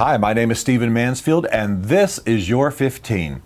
[0.00, 3.42] Hi, my name is Stephen Mansfield, and this is Your 15.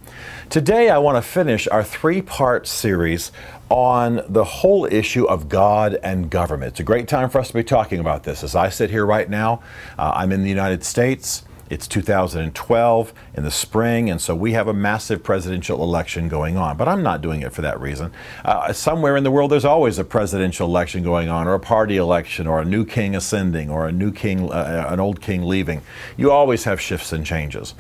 [0.48, 3.32] Today, I want to finish our three part series
[3.68, 6.75] on the whole issue of God and government.
[6.75, 8.45] It's a great time for us to be talking about this.
[8.45, 9.64] As I sit here right now,
[9.98, 11.43] uh, I'm in the United States.
[11.71, 16.77] It's 2012 in the spring, and so we have a massive presidential election going on.
[16.77, 18.13] But I'm not doing it for that reason.
[18.45, 21.96] Uh, somewhere in the world, there's always a presidential election going on, or a party
[21.96, 25.82] election, or a new king ascending, or a new king, uh, an old king leaving.
[26.17, 27.75] You always have shifts and changes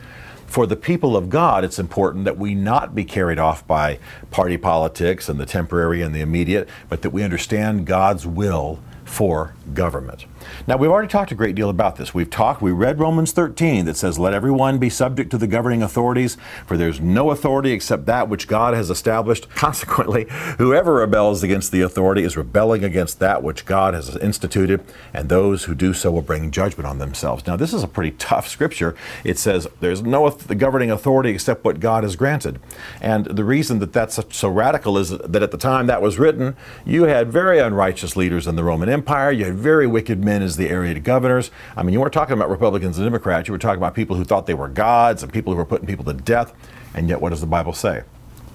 [0.54, 3.98] for the people of God, it's important that we not be carried off by
[4.30, 9.52] party politics and the temporary and the immediate, but that we understand God's will for
[9.72, 10.26] government.
[10.66, 12.14] Now, we've already talked a great deal about this.
[12.14, 15.82] We've talked, we read Romans 13 that says, Let everyone be subject to the governing
[15.82, 16.36] authorities,
[16.66, 19.48] for there's no authority except that which God has established.
[19.54, 20.26] Consequently,
[20.58, 25.64] whoever rebels against the authority is rebelling against that which God has instituted, and those
[25.64, 27.46] who do so will bring judgment on themselves.
[27.46, 28.94] Now, this is a pretty tough scripture.
[29.24, 32.60] It says, There's no governing authority except what God has granted.
[33.00, 36.56] And the reason that that's so radical is that at the time that was written,
[36.84, 40.56] you had very unrighteous leaders in the Roman Empire, you had very wicked men as
[40.56, 41.50] the area to governors.
[41.76, 43.48] I mean, you weren't talking about Republicans and Democrats.
[43.48, 45.86] You were talking about people who thought they were gods and people who were putting
[45.86, 46.52] people to death.
[46.94, 48.02] And yet, what does the Bible say?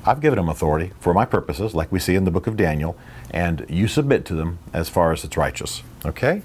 [0.05, 2.97] I've given them authority for my purposes, like we see in the book of Daniel,
[3.31, 5.83] and you submit to them as far as it's righteous.
[6.05, 6.41] Okay?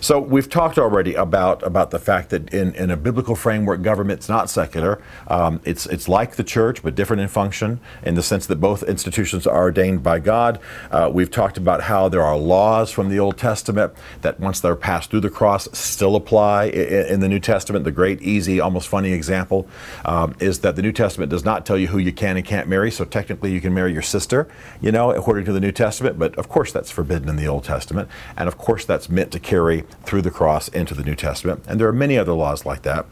[0.00, 4.28] So we've talked already about, about the fact that in, in a biblical framework, government's
[4.28, 5.00] not secular.
[5.28, 8.82] Um, it's, it's like the church, but different in function, in the sense that both
[8.82, 10.58] institutions are ordained by God.
[10.90, 13.92] Uh, we've talked about how there are laws from the Old Testament
[14.22, 17.84] that, once they're passed through the cross, still apply in, in the New Testament.
[17.84, 19.68] The great, easy, almost funny example
[20.04, 22.68] um, is that the New Testament does not tell you who you can and can't
[22.68, 22.90] marry.
[22.90, 24.48] So technically, you can marry your sister,
[24.80, 26.18] you know, according to the New Testament.
[26.18, 29.38] But of course, that's forbidden in the Old Testament, and of course, that's meant to
[29.38, 31.62] carry through the cross into the New Testament.
[31.68, 33.04] And there are many other laws like that.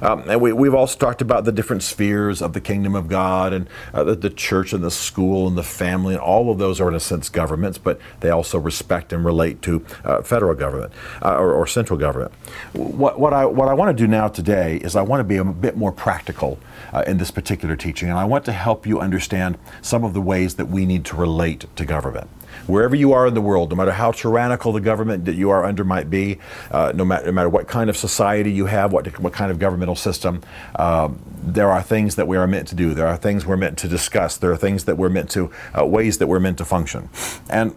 [0.00, 3.52] Um, and we, we've also talked about the different spheres of the kingdom of God
[3.52, 6.80] and uh, the, the, church and the school and the family, and all of those
[6.80, 10.92] are, in a sense, governments, but they also respect and relate to uh, federal government
[11.22, 12.32] uh, or, or, central government.
[12.72, 15.36] What, what I, what I want to do now today is I want to be
[15.36, 16.58] a bit more practical
[16.92, 20.20] uh, in this particular teaching, and I want to help you understand some of the
[20.20, 22.28] ways that we need to relate to government
[22.66, 25.64] wherever you are in the world, no matter how tyrannical the government that you are
[25.64, 26.38] under might be,
[26.70, 29.58] uh, no, matter, no, matter what kind of society you have, what, what kind of
[29.58, 30.42] governmental system,
[30.76, 32.94] um, there are things that we are meant to do.
[32.94, 34.36] There are things we're meant to discuss.
[34.36, 37.08] There are things that we're meant to, uh, ways that we're meant to function.
[37.50, 37.74] And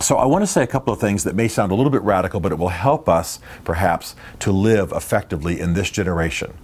[0.00, 2.02] so I want to say a couple of things that may sound a little bit
[2.02, 6.54] radical, but it will help us perhaps to live effectively in this generation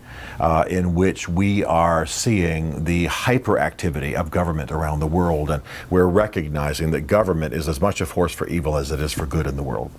[0.40, 6.06] uh, in which we are seeing the hyperactivity of government around the world, and we're
[6.06, 9.46] recognizing that government is as much a force for evil as it is for good
[9.46, 9.90] in the world.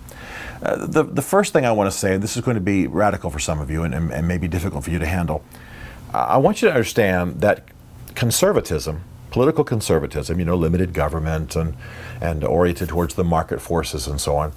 [0.62, 2.86] Uh, the, the first thing I want to say, and this is going to be
[2.86, 5.42] radical for some of you and, and, and maybe difficult for you to handle,
[6.14, 7.64] uh, I want you to understand that
[8.14, 11.74] conservatism, political conservatism, you know, limited government and,
[12.20, 14.52] and oriented towards the market forces and so on,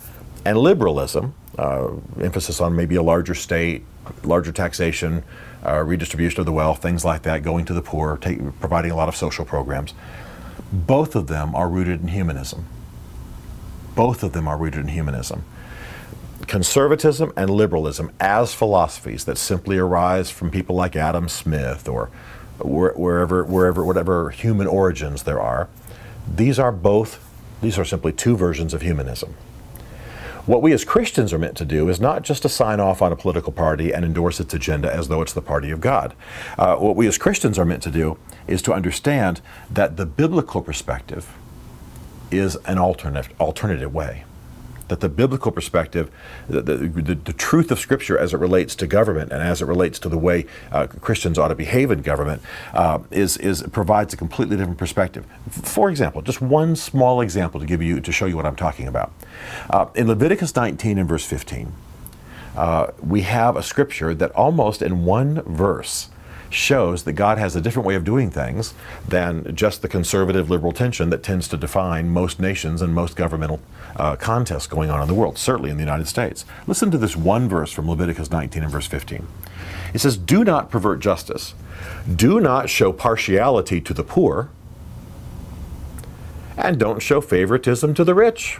[0.45, 1.89] and liberalism, uh,
[2.21, 3.83] emphasis on maybe a larger state,
[4.23, 5.23] larger taxation,
[5.65, 8.95] uh, redistribution of the wealth, things like that, going to the poor, take, providing a
[8.95, 9.93] lot of social programs.
[10.71, 12.65] Both of them are rooted in humanism.
[13.95, 15.43] Both of them are rooted in humanism.
[16.47, 22.09] Conservatism and liberalism as philosophies that simply arise from people like Adam Smith or
[22.59, 25.69] wherever, wherever, whatever human origins there are,
[26.33, 27.25] these are both,
[27.61, 29.35] these are simply two versions of humanism.
[30.45, 33.11] What we as Christians are meant to do is not just to sign off on
[33.11, 36.15] a political party and endorse its agenda as though it's the party of God.
[36.57, 38.17] Uh, what we as Christians are meant to do
[38.47, 41.33] is to understand that the biblical perspective
[42.31, 44.23] is an alternate, alternative way
[44.89, 46.11] that the biblical perspective,
[46.47, 49.97] the, the, the, truth of Scripture as it relates to government and as it relates
[49.99, 52.41] to the way uh, Christians ought to behave in government,
[52.73, 55.25] uh, is, is provides a completely different perspective.
[55.49, 58.87] For example, just one small example to give you to show you what I'm talking
[58.87, 59.13] about.
[59.69, 61.71] Uh, in Leviticus 19 and verse 15,
[62.57, 66.09] uh, we have a scripture that almost in one verse
[66.49, 68.73] shows that God has a different way of doing things
[69.07, 73.59] than just the conservative liberal tension that tends to define most nations and most governmental
[73.95, 76.45] uh, contests going on in the world, certainly in the United States.
[76.67, 79.27] Listen to this one verse from Leviticus 19 and verse 15.
[79.93, 81.53] It says, Do not pervert justice,
[82.13, 84.49] do not show partiality to the poor,
[86.57, 88.59] and don't show favoritism to the rich,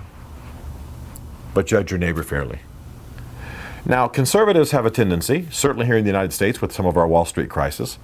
[1.54, 2.60] but judge your neighbor fairly.
[3.86, 7.08] Now, conservatives have a tendency, certainly here in the United States with some of our
[7.08, 7.98] Wall Street crisis,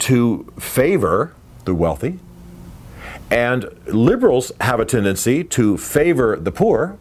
[0.00, 1.34] to favor
[1.64, 2.18] the wealthy.
[3.30, 6.96] And liberals have a tendency to favor the poor.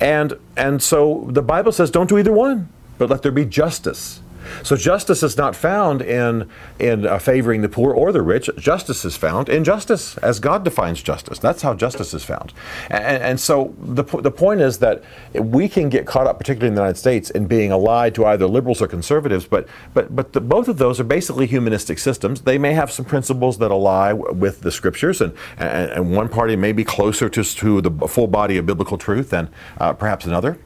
[0.00, 2.68] And, and so the Bible says don't do either one,
[2.98, 4.20] but let there be justice.
[4.62, 6.48] So justice is not found in
[6.78, 8.50] in uh, favoring the poor or the rich.
[8.56, 11.38] Justice is found in justice, as God defines justice.
[11.38, 12.52] That's how justice is found.
[12.90, 15.02] And, and so the the point is that
[15.34, 18.46] we can get caught up, particularly in the United States, in being allied to either
[18.46, 19.46] liberals or conservatives.
[19.46, 22.42] But but but the, both of those are basically humanistic systems.
[22.42, 26.56] They may have some principles that ally with the scriptures, and and, and one party
[26.56, 29.48] may be closer to to the full body of biblical truth than
[29.78, 30.58] uh, perhaps another.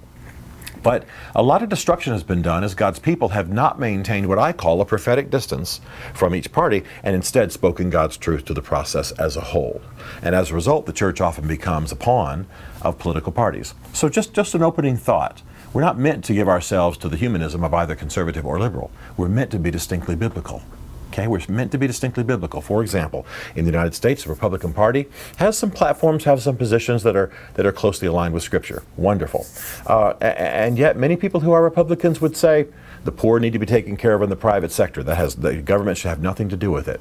[0.83, 1.05] But
[1.35, 4.53] a lot of destruction has been done as God's people have not maintained what I
[4.53, 5.81] call a prophetic distance
[6.15, 9.81] from each party and instead spoken God's truth to the process as a whole.
[10.23, 12.47] And as a result, the church often becomes a pawn
[12.83, 13.75] of political parties.
[13.93, 15.43] So, just, just an opening thought.
[15.73, 18.91] We're not meant to give ourselves to the humanism of either conservative or liberal.
[19.17, 20.63] We're meant to be distinctly biblical.
[21.11, 22.61] Okay, we're meant to be distinctly biblical.
[22.61, 23.27] For example,
[23.57, 27.33] in the United States, the Republican Party has some platforms, have some positions that are
[27.55, 28.85] that are closely aligned with Scripture.
[28.97, 29.47] Wonderful,
[29.87, 32.67] uh, and yet many people who are Republicans would say
[33.03, 35.03] the poor need to be taken care of in the private sector.
[35.03, 37.01] That has the government should have nothing to do with it.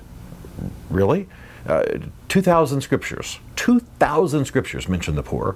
[0.89, 1.27] Really?
[1.67, 1.83] Uh,
[2.29, 5.55] 2,000 scriptures, 2,000 scriptures mention the poor.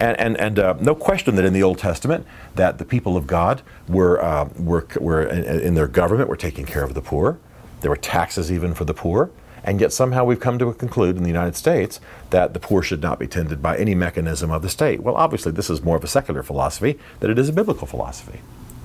[0.00, 2.26] And, and, and uh, no question that in the Old Testament
[2.56, 6.66] that the people of God were, uh, were, were in, in, their government were taking
[6.66, 7.38] care of the poor.
[7.80, 9.30] There were taxes even for the poor.
[9.64, 12.00] And yet somehow we've come to conclude in the United States
[12.30, 15.02] that the poor should not be tended by any mechanism of the state.
[15.02, 18.40] Well, obviously, this is more of a secular philosophy than it is a biblical philosophy.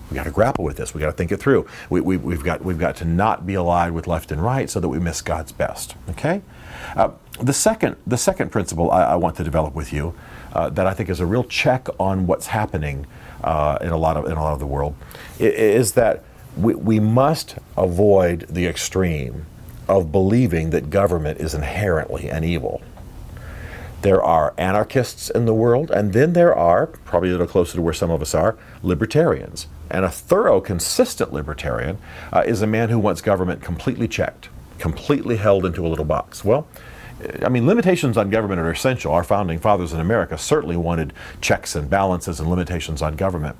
[0.09, 0.93] We've got to grapple with this.
[0.93, 1.67] We've got to think it through.
[1.89, 4.79] We, we, we've, got, we've got to not be allied with left and right so
[4.79, 5.95] that we miss God's best.
[6.09, 6.41] Okay?
[6.97, 10.13] Uh, the, second, the second principle I, I, want to develop with you
[10.51, 13.07] uh, that I think is a real check on what's happening
[13.41, 14.95] uh, in, a lot of, in a lot of the world
[15.39, 16.25] is that
[16.57, 19.45] we, we must avoid the extreme
[19.87, 22.81] of believing that government is inherently an evil.
[24.01, 27.81] There are anarchists in the world, and then there are, probably a little closer to
[27.81, 29.67] where some of us are, libertarians.
[29.91, 31.99] And a thorough, consistent libertarian
[32.33, 34.49] uh, is a man who wants government completely checked,
[34.79, 36.43] completely held into a little box.
[36.43, 36.67] Well,
[37.45, 39.13] I mean, limitations on government are essential.
[39.13, 43.55] Our founding fathers in America certainly wanted checks and balances and limitations on government.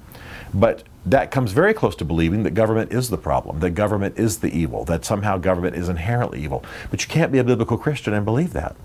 [0.53, 4.39] But that comes very close to believing that government is the problem, that government is
[4.39, 6.63] the evil, that somehow government is inherently evil.
[6.89, 8.75] But you can't be a biblical Christian and believe that.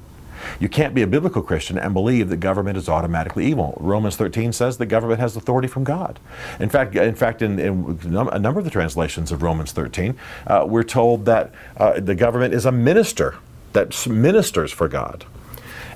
[0.61, 3.77] You can't be a biblical Christian and believe that government is automatically evil.
[3.81, 6.19] Romans 13 says that government has authority from God.
[6.61, 10.17] In fact, in fact, in, in a number of the translations of Romans 13,
[10.47, 13.37] uh, we're told that uh, the government is a minister
[13.73, 15.25] that ministers for God.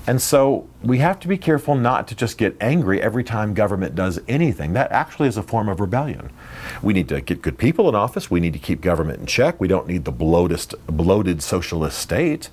[0.07, 3.93] And so we have to be careful not to just get angry every time government
[3.93, 4.73] does anything.
[4.73, 6.31] That actually is a form of rebellion.
[6.81, 8.31] We need to get good people in office.
[8.31, 9.59] We need to keep government in check.
[9.59, 12.49] We don't need the bloated, bloated socialist state.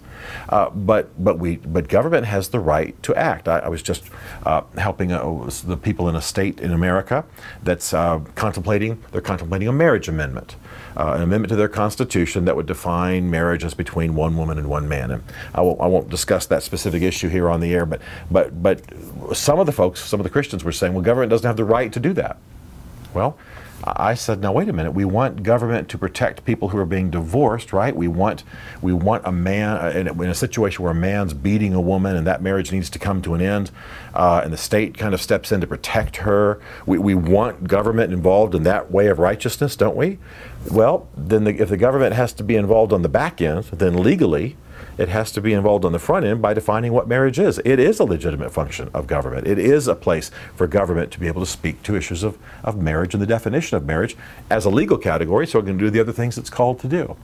[0.49, 3.49] Uh, but but we but government has the right to act.
[3.49, 4.11] I, I was just
[4.45, 7.25] uh, helping uh, the people in a state in America
[7.63, 10.57] that's uh, contemplating they're contemplating a marriage amendment,
[10.97, 14.69] uh, an amendment to their constitution that would define marriage as between one woman and
[14.69, 15.11] one man.
[15.11, 15.23] And
[15.55, 17.87] I won't, I won't discuss that specific issue here on the air.
[17.87, 18.83] But but but
[19.33, 21.65] some of the folks, some of the Christians were saying, well, government doesn't have the
[21.65, 22.39] right to do that.
[23.15, 23.39] Well,
[23.85, 24.91] I said, now wait a minute.
[24.93, 27.95] We want government to protect people who are being divorced, right?
[27.95, 28.43] We want
[28.83, 31.81] we want a man uh, in a, in a situation where a man's beating a
[31.81, 33.71] woman and that marriage needs to come to an end,
[34.15, 36.61] uh, and the state kind of steps in to protect her.
[36.87, 40.19] We, we want government involved in that way of righteousness, don't we?
[40.71, 44.03] Well, then the, if the government has to be involved on the back end, then
[44.03, 44.57] legally
[44.99, 47.59] it has to be involved on the front end by defining what marriage is.
[47.65, 49.47] It is a legitimate function of government.
[49.47, 52.77] It is a place for government to be able to speak to issues of, of
[52.77, 54.17] marriage and the definition of marriage
[54.51, 57.17] as a legal category so it can do the other things it's called to do.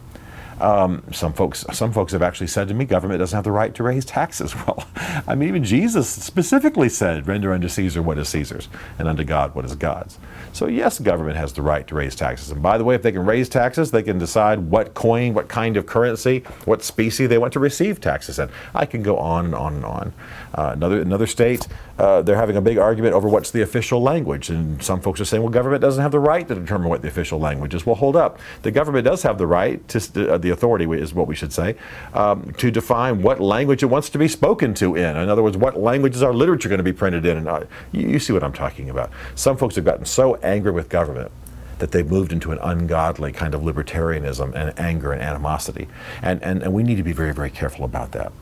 [0.61, 3.75] Um, some folks, some folks have actually said to me, government doesn't have the right
[3.75, 4.55] to raise taxes.
[4.65, 4.87] Well,
[5.27, 8.69] I mean, even Jesus specifically said, "Render unto Caesar what is Caesar's,
[8.99, 10.19] and unto God what is God's."
[10.55, 12.51] So yes, government has the right to raise taxes.
[12.51, 15.49] And by the way, if they can raise taxes, they can decide what coin, what
[15.49, 18.49] kind of currency, what specie they want to receive taxes in.
[18.75, 20.13] I can go on and on and on.
[20.55, 21.67] Uh, another another state,
[21.99, 25.25] uh, they're having a big argument over what's the official language, and some folks are
[25.25, 27.85] saying, well, government doesn't have the right to determine what the official language is.
[27.85, 31.27] Well, hold up, the government does have the right to uh, the authority is what
[31.27, 31.75] we should say
[32.13, 35.17] um, to define what language it wants to be spoken to in.
[35.17, 38.09] In other words, what languages our literature going to be printed in, and uh, you,
[38.09, 39.11] you see what I'm talking about.
[39.35, 41.33] Some folks have gotten so angry with government
[41.79, 45.89] that they've moved into an ungodly kind of libertarianism and anger and animosity.
[46.23, 48.33] And, and, and we need to be very, very careful about that.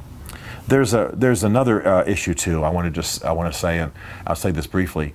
[0.68, 2.62] There's a there's another uh, issue too.
[2.62, 3.90] I want to just I want to say, and
[4.26, 5.12] I'll say this briefly.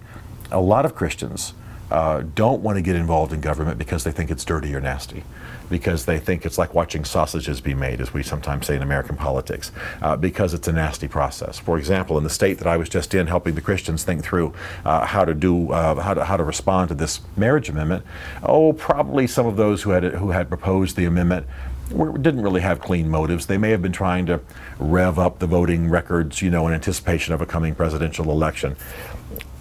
[0.51, 1.53] A lot of Christians
[1.91, 5.23] uh, don't want to get involved in government because they think it's dirty or nasty,
[5.69, 9.15] because they think it's like watching sausages be made, as we sometimes say in American
[9.15, 11.57] politics, uh, because it's a nasty process.
[11.57, 14.53] For example, in the state that I was just in, helping the Christians think through
[14.85, 18.05] uh, how to do uh, how to how to respond to this marriage amendment,
[18.43, 21.47] oh, probably some of those who had who had proposed the amendment
[21.89, 23.45] didn't really have clean motives.
[23.45, 24.41] They may have been trying to
[24.77, 28.75] rev up the voting records, you know, in anticipation of a coming presidential election.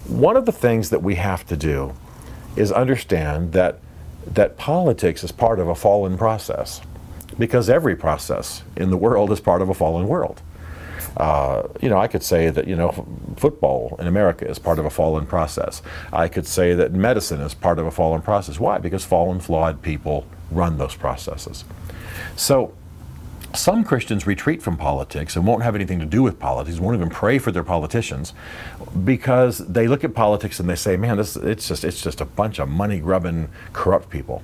[0.07, 1.93] One of the things that we have to do
[2.57, 3.79] is understand that
[4.25, 6.81] that politics is part of a fallen process
[7.37, 10.41] because every process in the world is part of a fallen world.
[11.15, 14.85] Uh, you know, I could say that, you know, football in America is part of
[14.85, 15.81] a fallen process.
[16.13, 18.59] I could say that medicine is part of a fallen process.
[18.59, 18.77] Why?
[18.77, 21.63] Because fallen, flawed people run those processes.
[22.35, 22.73] So,
[23.53, 27.09] some Christians retreat from politics and won't have anything to do with politics, won't even
[27.09, 28.33] pray for their politicians
[29.03, 32.25] because they look at politics and they say, man, this, it's, just, it's just a
[32.25, 34.43] bunch of money grubbing, corrupt people.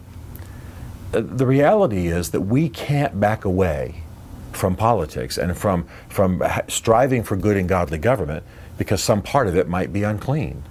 [1.14, 4.04] Uh, the reality is that we can't back away
[4.52, 8.44] from politics and from, from striving for good and godly government
[8.78, 10.64] because some part of it might be unclean.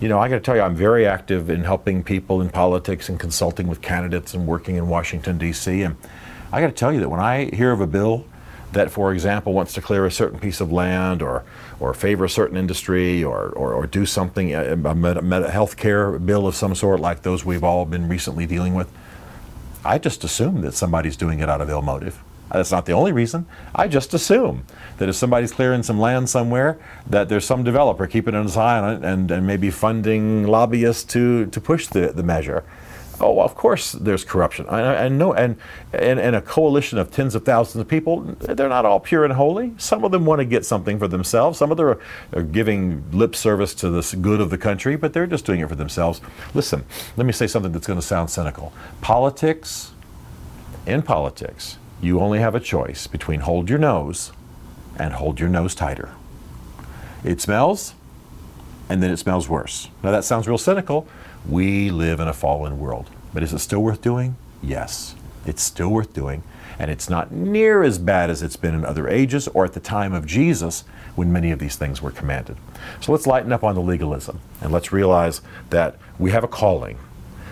[0.00, 3.08] You know, I got to tell you, I'm very active in helping people in politics
[3.08, 5.82] and consulting with candidates and working in Washington, D.C.
[5.82, 5.96] And
[6.52, 8.24] I got to tell you that when I hear of a bill
[8.72, 11.44] that, for example, wants to clear a certain piece of land or,
[11.80, 16.18] or favor a certain industry or, or, or do something, uh, a, a health care
[16.18, 18.90] bill of some sort like those we've all been recently dealing with,
[19.84, 22.22] I just assume that somebody's doing it out of ill motive.
[22.52, 23.46] That's not the only reason.
[23.74, 24.64] I just assume
[24.96, 28.94] that if somebody's clearing some land somewhere, that there's some developer keeping an eye on
[28.94, 32.64] it and, and maybe funding lobbyists to, to push the, the measure.
[33.20, 34.66] Oh, of course, there's corruption.
[34.68, 35.56] I, I know, and,
[35.92, 39.32] and and a coalition of tens of thousands of people, they're not all pure and
[39.32, 39.74] holy.
[39.76, 41.58] Some of them want to get something for themselves.
[41.58, 42.00] Some of them are,
[42.32, 45.68] are giving lip service to the good of the country, but they're just doing it
[45.68, 46.20] for themselves.
[46.54, 46.84] Listen,
[47.16, 48.72] let me say something that's going to sound cynical.
[49.00, 49.92] Politics,
[50.86, 54.32] in politics, you only have a choice between hold your nose
[54.96, 56.12] and hold your nose tighter.
[57.24, 57.94] It smells,
[58.88, 59.88] and then it smells worse.
[60.02, 61.08] Now that sounds real cynical,
[61.48, 63.08] we live in a fallen world.
[63.32, 64.36] But is it still worth doing?
[64.62, 65.14] Yes,
[65.46, 66.42] it's still worth doing.
[66.78, 69.80] And it's not near as bad as it's been in other ages or at the
[69.80, 70.84] time of Jesus
[71.16, 72.56] when many of these things were commanded.
[73.00, 75.40] So let's lighten up on the legalism and let's realize
[75.70, 76.98] that we have a calling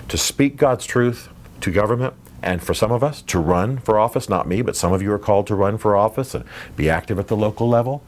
[0.09, 1.29] to speak God's truth
[1.61, 4.93] to government and for some of us to run for office, not me, but some
[4.93, 6.45] of you are called to run for office and
[6.77, 8.05] be active at the local level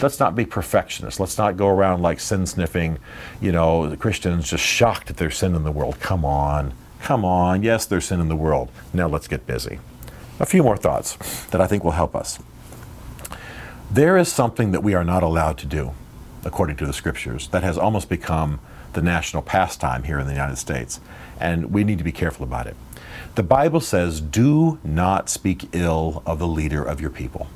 [0.00, 1.20] let's not be perfectionists.
[1.20, 2.98] Let's not go around like sin sniffing,
[3.40, 6.00] you know, the Christians just shocked at their sin in the world.
[6.00, 7.62] Come on, come on.
[7.62, 8.70] Yes, there's sin in the world.
[8.92, 9.80] Now let's get busy.
[10.40, 12.38] A few more thoughts that I think will help us.
[13.90, 15.92] There is something that we are not allowed to do,
[16.44, 18.60] according to the scriptures, that has almost become
[18.92, 21.00] the national pastime here in the United States,
[21.40, 22.76] and we need to be careful about it.
[23.34, 27.48] The Bible says, Do not speak ill of the leader of your people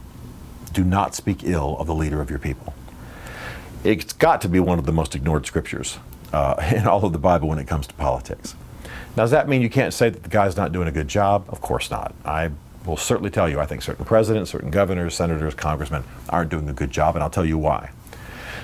[0.72, 2.74] do not speak ill of the leader of your people.
[3.84, 5.98] It's got to be one of the most ignored scriptures
[6.32, 8.54] uh, in all of the Bible when it comes to politics.
[9.16, 11.44] Now, does that mean you can't say that the guy's not doing a good job?
[11.48, 12.14] Of course not.
[12.24, 12.50] I
[12.86, 16.72] will certainly tell you I think certain presidents, certain governors, senators, congressmen aren't doing a
[16.72, 17.90] good job, and I'll tell you why.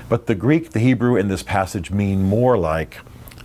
[0.09, 2.99] But the Greek, the Hebrew in this passage mean more like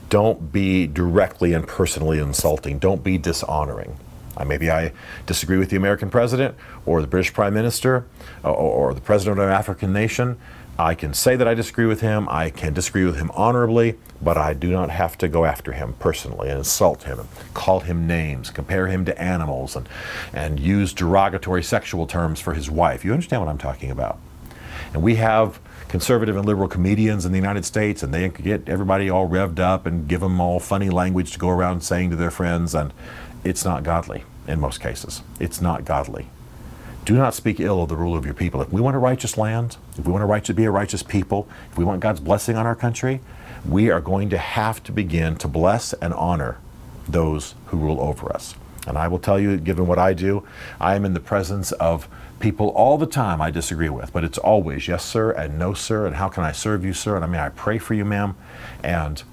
[0.09, 3.97] don't be directly and personally insulting, don't be dishonoring.
[4.35, 4.91] Uh, maybe I
[5.25, 8.05] disagree with the American president or the British prime minister
[8.43, 10.37] or, or, the president of an African nation.
[10.77, 12.27] I can say that I disagree with him.
[12.29, 15.93] I can disagree with him honorably, but I do not have to go after him
[15.99, 19.87] personally and insult him and call him names, compare him to animals, and,
[20.33, 23.05] and use derogatory sexual terms for his wife.
[23.05, 24.17] You understand what I'm talking about?
[24.93, 25.59] And we have
[25.89, 29.85] conservative and liberal comedians in the United States, and they get everybody all revved up
[29.85, 32.73] and give them all funny language to go around saying to their friends.
[32.73, 32.91] And
[33.43, 35.21] it's not godly in most cases.
[35.39, 36.27] It's not godly.
[37.05, 38.61] Do not speak ill of the rule of your people.
[38.61, 41.77] If we want a righteous land, if we want a be a righteous people, if
[41.77, 43.19] we want God's blessing on our country,
[43.67, 46.59] we are going to have to begin to bless and honor
[47.07, 48.55] those who rule over us.
[48.87, 50.45] And I will tell you, given what I do,
[50.79, 52.07] I am in the presence of
[52.39, 56.05] people all the time I disagree with, but it's always yes, sir, and no, sir,
[56.05, 57.15] and how can I serve you, sir?
[57.15, 58.35] And I mean, I pray for you, ma'am.
[58.83, 59.23] And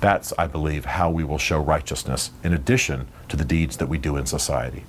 [0.00, 3.98] that's, I believe, how we will show righteousness in addition to the deeds that we
[3.98, 4.84] do in society.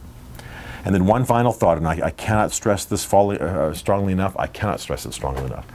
[0.85, 4.35] And then one final thought, and I, I cannot stress this uh, strongly enough.
[4.37, 5.65] I cannot stress it strongly enough.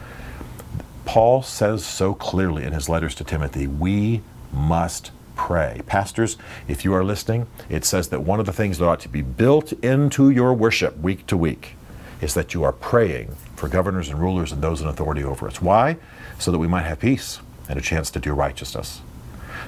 [1.04, 4.22] Paul says so clearly in his letters to Timothy, we
[4.52, 5.82] must pray.
[5.86, 6.36] Pastors,
[6.68, 9.22] if you are listening, it says that one of the things that ought to be
[9.22, 11.74] built into your worship week to week
[12.20, 15.60] is that you are praying for governors and rulers and those in authority over us.
[15.60, 15.96] Why?
[16.38, 19.02] So that we might have peace and a chance to do righteousness.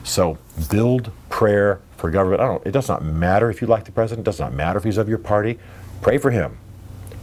[0.04, 0.38] So
[0.70, 2.42] build prayer for government.
[2.42, 4.78] I don't, it does not matter if you like the president, it does not matter
[4.78, 5.58] if he's of your party.
[6.02, 6.58] Pray for him.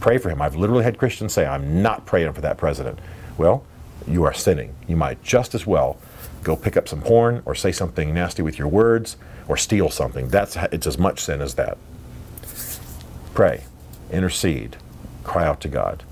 [0.00, 0.42] Pray for him.
[0.42, 2.98] I've literally had Christians say, I'm not praying for that president.
[3.38, 3.64] Well,
[4.06, 4.74] you are sinning.
[4.88, 5.96] You might just as well
[6.42, 10.28] go pick up some porn or say something nasty with your words or steal something.
[10.28, 11.78] That's it's as much sin as that.
[13.32, 13.62] Pray,
[14.10, 14.76] intercede,
[15.22, 16.02] cry out to God.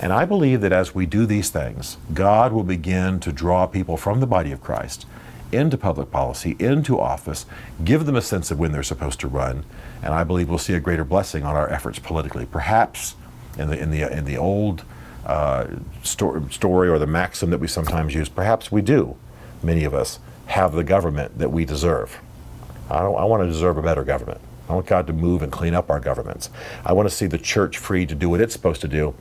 [0.00, 3.96] And I believe that as we do these things, God will begin to draw people
[3.96, 5.06] from the body of Christ
[5.54, 7.46] into public policy, into office,
[7.84, 9.64] give them a sense of when they're supposed to run,
[10.02, 12.46] and I believe we'll see a greater blessing on our efforts politically.
[12.46, 13.16] Perhaps
[13.58, 14.84] in the in the in the old
[15.26, 15.66] uh,
[16.02, 19.16] sto- story or the maxim that we sometimes use, perhaps we do.
[19.62, 22.20] Many of us have the government that we deserve.
[22.90, 24.40] I, I want to deserve a better government.
[24.68, 26.50] I want God to move and clean up our governments.
[26.84, 29.14] I want to see the church free to do what it's supposed to do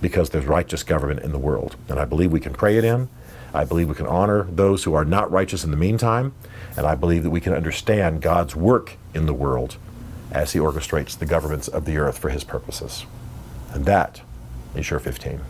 [0.00, 1.76] because there's righteous government in the world.
[1.88, 3.08] And I believe we can pray it in.
[3.54, 6.34] I believe we can honor those who are not righteous in the meantime.
[6.76, 9.76] And I believe that we can understand God's work in the world
[10.32, 13.06] as He orchestrates the governments of the earth for His purposes.
[13.72, 14.22] And that
[14.74, 15.40] is your 15.